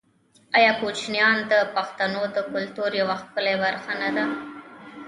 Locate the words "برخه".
3.63-3.93